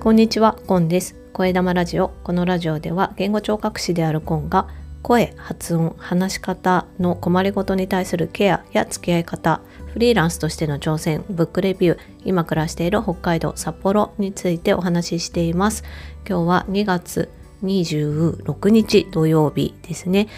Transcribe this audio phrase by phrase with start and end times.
[0.00, 1.14] こんにちは、コンです。
[1.34, 2.08] 声玉ラジオ。
[2.24, 4.66] このラジオでは言語聴覚士であるコンが
[5.02, 9.60] 声、発音、話し方の困りごとに対するケアや付き合い方、
[9.92, 15.84] フリーランスとしての挑戦、ブックレビュー、今暮らしている北海道札幌についてお話ししています。
[16.26, 17.28] 今日は2月
[17.62, 20.28] 26日土曜日ですね。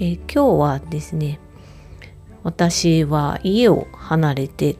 [0.00, 1.38] えー、今日はですね、
[2.44, 4.76] 私は家を離れて、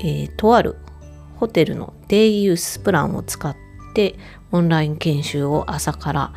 [0.00, 0.76] えー、とある
[1.36, 3.56] ホテルのデイユースプランを使っ
[3.94, 4.16] て
[4.52, 6.32] オンライン研修を朝から、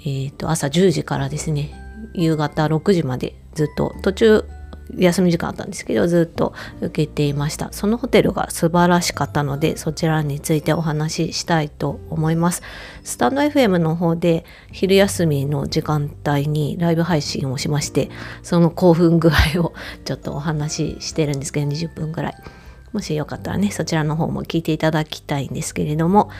[0.00, 1.72] えー、と朝10時からですね
[2.14, 4.44] 夕方6時までずっと途中
[4.96, 7.72] 休み時間あったんですけどずっと受けていました。
[7.72, 12.62] そのホテルが素晴らしかったのでそちらについてお話ししたいと思います。
[13.02, 18.10] スタンド FM の方で昼休みの時間帯にライブ配信をしまして
[18.42, 19.72] その興奮具合を
[20.04, 22.34] ちょっとお話ししてるんですけど20分ぐらい。
[22.92, 26.30] もしよかったらねそちらの方も聞いていただきたいんですけれども、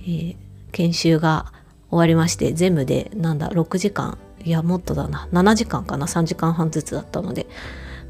[0.00, 0.36] えー、
[0.72, 1.52] 研修が
[1.90, 4.18] 終わりまして全部でなんだ6時間。
[4.44, 5.28] いやもっとだな。
[5.32, 6.06] 7時間かな。
[6.06, 7.46] 3時間半ずつだったので。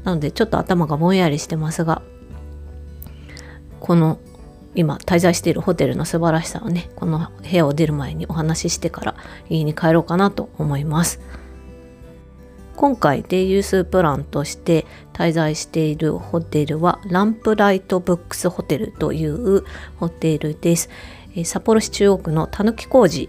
[0.03, 2.01] なのでちょっと頭がぼんやりしてますが
[3.79, 4.19] この
[4.75, 9.15] 今滞在しているホテルの素晴らしさをねこの部屋を出る前にお話ししてから
[9.49, 11.19] 家に帰ろうかなと思います。
[12.79, 19.65] 今回デイユースプランとして滞在しているホテルはランプライトブックスホテルという
[19.97, 20.89] ホテルです。
[21.43, 23.27] 札幌市中央区のたぬき工事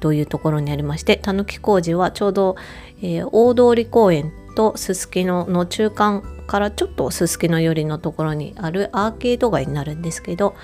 [0.00, 2.56] というところにありましてたぬき工事はちょうど、
[3.02, 10.56] えー、大通公園とすすきのの中間からちょっとすすきの寄りのところにあるアーケード街になるんですけど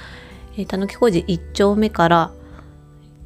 [0.69, 2.33] たぬき工事1丁目から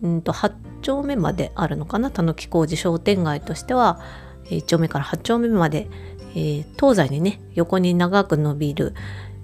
[0.02, 2.10] うんと8丁目まであるのかな？
[2.10, 4.00] たぬき工事商店街としては
[4.50, 5.88] 1丁目から8丁目まで、
[6.34, 8.94] えー、東西にね横に長く伸びる、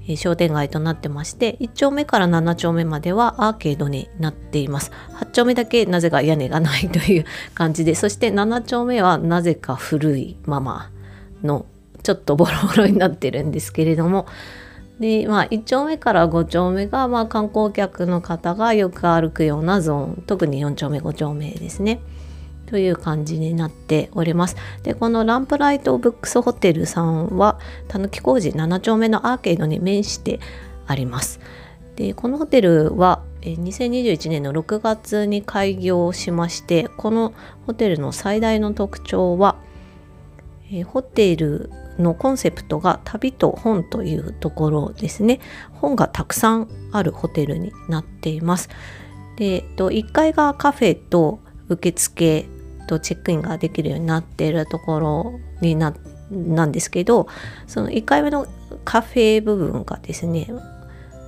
[0.04, 10.90] えー、商店街となってまして1丁目から7丁目まではアーケードになっています8丁目だけなぜか屋根がないという感じでそして7丁目はなぜか古いまま
[11.42, 11.66] の
[12.02, 14.26] ちょっとボロボロになってるんですけれども
[15.02, 22.00] でまあ1丁目から5丁目が、まあ、観光客の方がよく歩くようなゾーン特に4丁目5丁目ですね。
[22.72, 24.56] という感じになっております。
[24.82, 30.40] で、このランプライトブックスホテルさんは、たぬき工事7丁目のアーケードに面して
[30.86, 31.38] あります。
[31.96, 37.34] で、このホテルは2021年の6月に開業しまして、この
[37.66, 39.56] ホテルの最大の特徴は、
[40.86, 45.40] ホテルのコンセプトが旅と本というところですね。
[45.72, 48.70] 本がたくさんあるホテルになっています。
[49.36, 52.46] で、1階がカフェと受付
[52.86, 55.94] とチェックインができるようになっているところにな
[56.30, 57.28] なんですけど
[57.66, 58.46] その1階目の
[58.84, 60.48] カフェ部分がですね、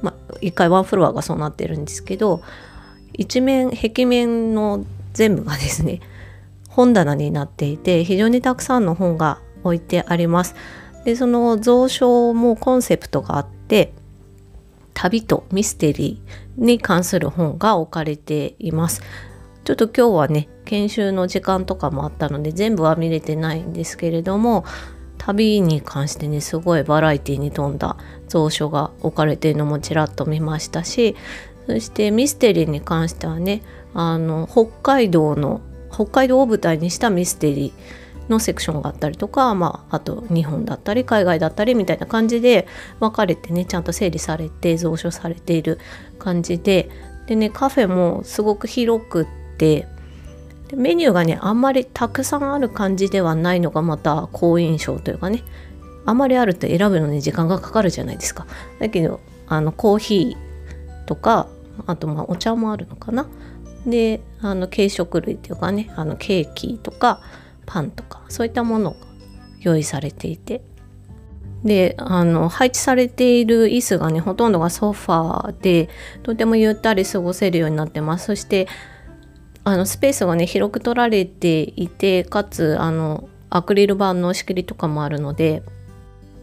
[0.03, 2.43] まあ、1階ワンフロアがそうなってるんですけど
[3.13, 6.01] 一面壁面の全部がですね
[6.69, 10.55] 本棚になっていて非常にたくさんの本が置いてあります。
[11.05, 13.93] でその蔵書もコンセプトがあって
[14.95, 19.03] 旅とミステリーに関する本が置かれています。
[19.65, 24.65] ちょっと今日はね研修の時間とかもあったので全部は見れてないんですけれども
[25.19, 27.97] 旅に関してねすごいバラエティに富んだ
[28.31, 31.17] 蔵書が置かれているのもちらっと見ましたし
[31.67, 33.63] そしてミステリーに関してはね
[33.95, 42.67] あの北海道の北海道を舞台にしたミステリーのセクションがあったりとか、まあ、あと日本だったり海外だったりみたいな感じで
[43.01, 45.79] 分かれてねちゃんと整理されて蔵書されている
[46.19, 46.91] 感じで
[47.27, 49.27] でねカフェもすごく広くっ
[49.57, 49.87] て
[50.69, 55.43] でメニューがねあんまりたくさんある感じではないのがまた好印象というかね。
[56.07, 58.47] あんまりあると選ぶのに時間がかかるじゃないですか。
[58.79, 61.49] だけどあのコーヒーとか
[61.87, 63.27] あとまあお茶もあるのかな。
[63.87, 67.21] であの軽食類っていうかねあのケーキとか
[67.67, 68.97] パンとかそういったものが
[69.61, 70.63] 用意されていて。
[71.65, 75.89] であの配置されている椅子がねほとんどがソファーで
[76.23, 78.27] とてもゆったり過ごせるようになってます。
[78.27, 78.69] そして
[79.65, 85.63] あのスペースがね広く取られていてかつあのアクリル板の仕切りとかもあるので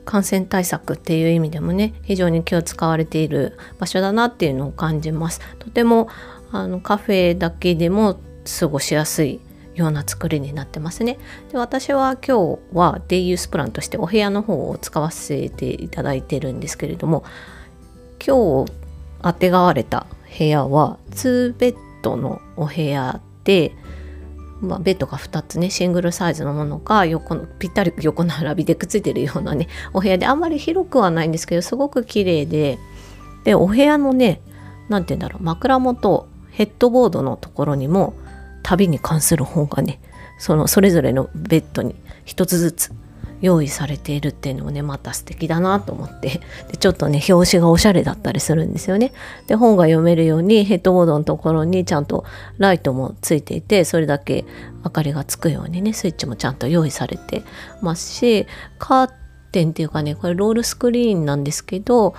[0.06, 5.40] 感染対策っていう意味でもね非常に気を使われている場所だなっていうのを感じます。
[5.60, 6.10] とても
[6.52, 8.20] あのカフェだけでも
[8.60, 9.40] 過ごしやすい
[9.76, 11.20] ような作りになってますね。
[11.52, 17.24] で私は今日はデイユースプランとしてお部屋の方を使わせていただいてるんですけれども
[18.26, 18.72] 今日
[19.22, 20.08] あてがわれた
[20.38, 23.74] 部屋は2ベッドのお部屋で、
[24.62, 32.78] まあ、ベッドが2つねシングルサイズのものが横のぴったり横並びでくっついてるようなねお部屋であんまり広くはないんですけどすごく綺麗で
[33.44, 34.42] でお部屋のね
[34.90, 38.14] 何て言うんだろう枕元ヘッドボードのところにも
[38.64, 40.00] 旅に関する本がね
[40.38, 41.96] そのそれぞれのベッドに
[42.26, 42.94] 一つずつ
[43.42, 46.42] 用意されているっていうのもねまた素敵だなと思って
[46.72, 49.12] でちょっとね表紙がおしゃれだったりするんですよね。
[49.48, 52.24] で本が読めるようにヘッドボードのところにちゃんと
[52.58, 54.46] ライトもついていてそれだけ
[54.84, 57.44] 明かりがつくようにねスイッチもちゃんと用意されて
[57.82, 58.48] ますし
[58.80, 59.12] カー
[59.52, 62.14] テンっていうかねこれロールスクリーンなんですけど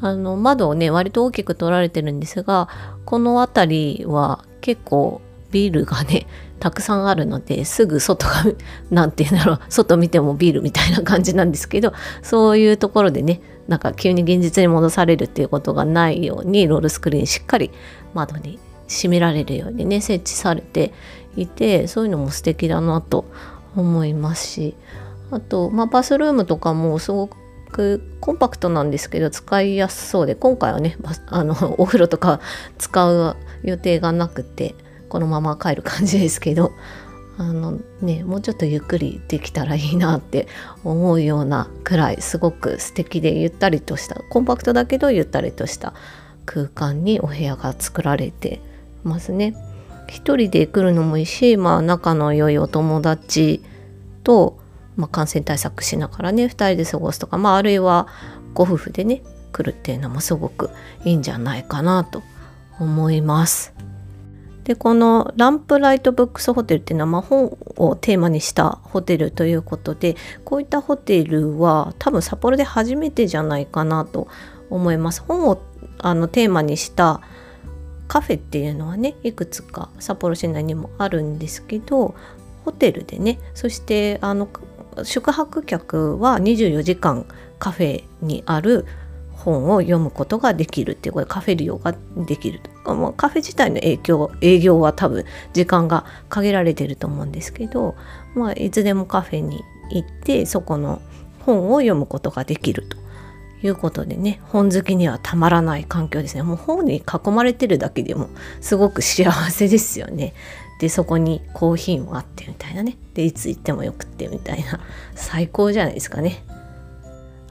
[0.00, 2.68] あの窓をね割と大きく取られてるんですが
[3.04, 5.20] この辺りは結構
[5.50, 6.26] ビールがね
[6.58, 8.44] たくさんあるのですぐ外が
[8.90, 11.92] 何て言うんだろう外見てもビールみたいな感じなんですけど
[12.22, 17.70] そういうところでねなんか急に現実に戻されるっていうことがないようにロールスクリーンしっかり
[18.14, 18.58] 窓に
[18.88, 20.92] 閉められるようにね設置されて
[21.36, 23.26] いてそういうのも素敵だなと
[23.76, 24.74] 思いますし
[25.30, 27.28] あと、まあ、バスルームとかもすご
[27.70, 30.96] くコンパクトなんですけど使いやすそうで今回はね
[31.26, 32.40] あのお風呂とか
[32.78, 34.74] 使う予定がなくて
[35.08, 36.72] このまま帰る感じですけど
[37.38, 40.48] あのねもうちょっとゆっくりできたらいいなって
[40.84, 45.94] 思うようなくらいすごく素敵でゆったりとしたコンパクトだけどゆったりとした
[46.46, 48.60] 空間にお部屋が作られて
[49.04, 49.54] ますね。
[50.08, 53.62] 一人で来るのもいいし、まあ、仲の良いお友達
[54.24, 54.58] と、
[54.96, 58.08] まあ、感染対策しながらね2人で過ごすとか、まあ、あるいは
[58.54, 59.22] ご夫婦でね
[59.52, 60.70] 来るっていうのもすごく
[61.04, 62.22] いいんじゃないかなと
[62.80, 63.74] 思います。
[64.68, 74.28] でこのランプライトブックスホテルっていうのは、ま、本をテーマにしたホテルということでこういったホテルは多分札幌で初めてじゃないかなと
[74.68, 75.22] 思います。
[75.22, 75.58] 本を
[75.96, 77.22] あのテーマにした
[78.08, 82.14] カフェっていうのはねいくつか札幌市内にもあるんですけど
[82.66, 84.50] ホテルでねそしてあの
[85.02, 87.24] 宿泊客は24時間
[87.58, 88.84] カフェにある
[89.38, 97.94] 本を読むことができるっていうこれカフェ利用ができるとかもうカフェ自体の影響営業は多分時間が限られてると思うんですけど、
[98.34, 101.00] まあ、いつでもカフェに行ってそこの
[101.46, 102.96] 本を読むことができると
[103.66, 106.42] いうことでね本好きにはたまらない環境ですね。
[106.42, 108.28] もう本に囲まれてるだけでも
[108.60, 110.34] すごく幸せですよね。
[110.80, 112.96] でそこにコーヒーもあってみたいなね。
[113.14, 114.80] でいつ行ってもよくってみたいな。
[115.14, 116.44] 最高じゃないですかね。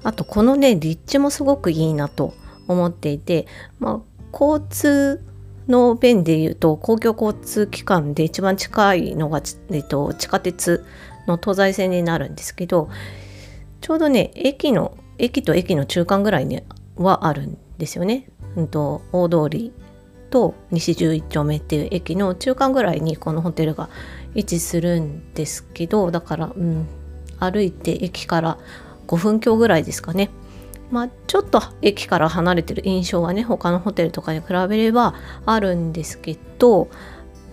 [0.03, 2.33] あとこのね立地もすごくいいなと
[2.67, 3.47] 思っていて、
[3.79, 5.23] まあ、交通
[5.67, 9.41] の便でいうと公共交通機関で一番近いのが、
[9.71, 10.85] えっと、地下鉄
[11.27, 12.89] の東西線になるんですけど
[13.81, 16.61] ちょうどね駅の駅と駅の中間ぐらいに
[16.95, 18.27] はあるんですよね。
[18.55, 19.71] うんと、大通り
[20.29, 23.89] と西11丁目っていう駅の中間ぐらいにこのホテルが
[24.35, 26.87] 位置するんですけどだから、うん、
[27.39, 28.57] 歩いて駅から
[29.07, 30.29] 5分強ぐらいですかね。
[30.91, 35.15] まあ、ちょっと駅から離れてる印象はね他のホテルとかに比べれば
[35.45, 36.87] あるんですけど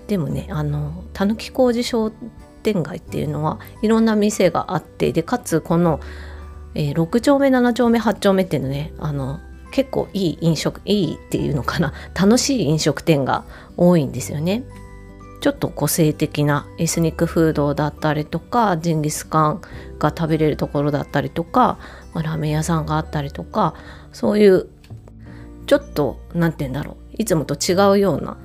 [0.06, 2.12] でもねあのたぬき工事商
[2.62, 5.98] 店街っていうのはいろんな店があってでかつこの、
[6.74, 9.40] えー、6丁目7丁目8丁目っていうのねあの
[9.72, 13.44] 結構いい飲食いいっていうのかな楽しい飲食店が
[13.76, 14.62] 多いんですよね。
[15.44, 19.60] ちょっと個性的なエスニックフードだったりとかジンギスカン
[19.98, 21.78] が食べれるところだったりとか、
[22.14, 23.74] まあ、ラーメン屋さんがあったりとか
[24.10, 24.70] そういう
[25.66, 28.38] ちょっと何て言うんだろういつもと違うような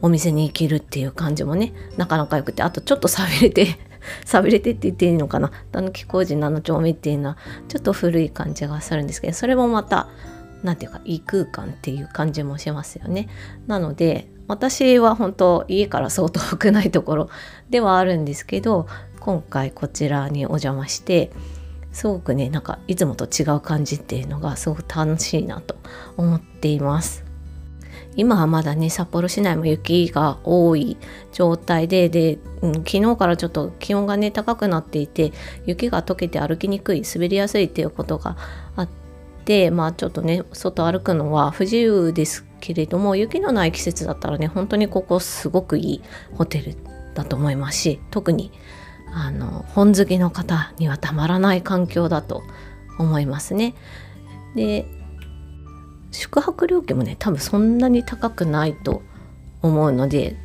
[0.00, 3.76] お店に行けるっていう感じもねなかなかよくてあとちょっとさびれて
[4.24, 7.36] さびれてって言っていいのかなたぬき工事7丁目っていうのは
[7.66, 10.06] ちょっと古い感じがするんですけどそれもまた
[10.64, 13.28] 何て言うか異空間っていう感じもしますよね。
[13.66, 17.30] なので私は本当家からそう遠くないところ
[17.70, 18.86] ではあるんですけど
[19.20, 21.30] 今回こちらにお邪魔して
[21.92, 25.76] すごくねなんかいつもと違う感じっていうのがすごく楽しいなと
[26.16, 27.24] 思っています。
[28.16, 30.96] 今はまだね札幌市内も雪が多い
[31.32, 35.32] 状態でで、うん、昨日からちょっと気温がね高くなっていて
[35.66, 38.36] 雪が溶けて歩きにくい滑りやすいっていうことが
[38.76, 39.03] あって
[39.70, 46.02] まあちょっとね外歩くのは不自由ですけれども雪のない季節だったらね本当にここすごくいい
[46.34, 46.76] ホテル
[47.14, 48.52] だと思いますし特に
[49.12, 52.42] あの本好きの方にはたまらない環境だと
[52.98, 53.74] 思いますね。
[54.56, 54.86] で
[56.10, 59.02] 宿泊料金もね多分そんなに高くないと
[59.62, 60.36] 思うので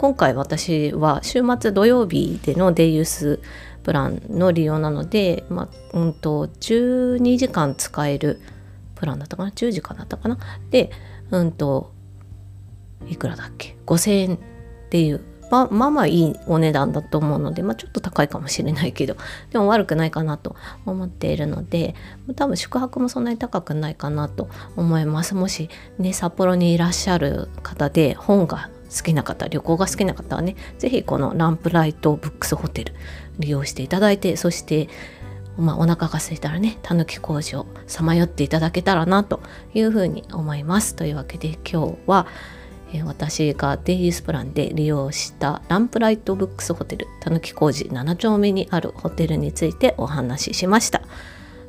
[0.00, 3.38] 今回私は週末土曜日でのデイユース
[3.82, 8.40] プランの利用なので、まあうんと、12時間使える
[8.94, 10.38] プランだったかな？10時間だったかな？
[10.70, 10.90] で
[11.30, 11.92] うんと
[13.10, 14.38] いくらだっけ？5000円っ
[14.88, 19.18] ていうままあまあいいお値段だと思うので、まあ、ちょっと高いかもしれないけど
[19.50, 21.94] でも悪くないかなと思っているので
[22.36, 25.34] 多分宿泊もそんなに高くないかなと思います。
[25.34, 32.94] もしね札幌にいらっしゃる方で本が好きな方旅行が好きな方はね是非このランプライトブックスホテル
[33.38, 34.88] 利用していただいてそして
[35.58, 39.40] まあ、お腹が空いたらねたぬき工事をさまよっていただけたらなと
[39.74, 40.94] いうふうに思います。
[40.94, 42.26] というわけで今日は、
[42.94, 51.02] え、私がデイリースプランで利用したランプライトブックスホテルたぬき工事7丁目にあるホテルについてお話ししました。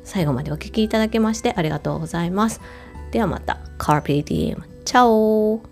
[0.04, 2.60] 最後までお聴きいただきましてありがとうございます。
[3.10, 3.58] ではまた。
[3.78, 4.64] カーペディエム。
[4.84, 5.71] チャオ